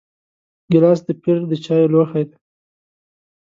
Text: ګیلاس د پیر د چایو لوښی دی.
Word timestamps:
ګیلاس 0.71 0.99
د 1.07 1.09
پیر 1.21 1.39
د 1.49 1.53
چایو 1.65 1.91
لوښی 1.93 2.23
دی. 2.29 2.37